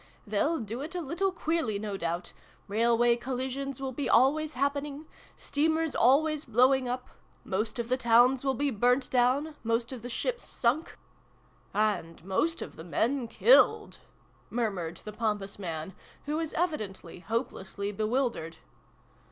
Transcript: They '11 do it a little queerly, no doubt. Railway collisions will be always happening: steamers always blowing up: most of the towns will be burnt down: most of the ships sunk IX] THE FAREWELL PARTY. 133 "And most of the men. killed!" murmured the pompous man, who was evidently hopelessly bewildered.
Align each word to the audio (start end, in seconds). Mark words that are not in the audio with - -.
They 0.25 0.39
'11 0.39 0.65
do 0.65 0.81
it 0.81 0.95
a 0.95 0.99
little 1.01 1.31
queerly, 1.31 1.77
no 1.77 1.95
doubt. 1.95 2.33
Railway 2.67 3.15
collisions 3.15 3.79
will 3.79 3.91
be 3.91 4.09
always 4.09 4.55
happening: 4.55 5.05
steamers 5.35 5.95
always 5.95 6.43
blowing 6.43 6.89
up: 6.89 7.09
most 7.43 7.77
of 7.77 7.87
the 7.87 7.97
towns 7.97 8.43
will 8.43 8.55
be 8.55 8.71
burnt 8.71 9.11
down: 9.11 9.53
most 9.63 9.91
of 9.91 10.01
the 10.01 10.09
ships 10.09 10.43
sunk 10.43 10.87
IX] 10.87 10.91
THE 10.91 11.77
FAREWELL 11.77 11.93
PARTY. 11.93 11.97
133 12.23 12.33
"And 12.33 12.41
most 12.49 12.61
of 12.63 12.75
the 12.75 12.83
men. 12.83 13.27
killed!" 13.27 13.97
murmured 14.49 15.01
the 15.05 15.13
pompous 15.13 15.59
man, 15.59 15.93
who 16.25 16.37
was 16.37 16.53
evidently 16.53 17.19
hopelessly 17.19 17.91
bewildered. 17.91 18.57